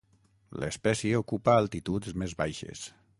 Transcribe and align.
L'espècie 0.63 1.21
ocupa 1.25 1.55
altituds 1.65 2.17
més 2.23 2.37
baixes. 2.41 2.83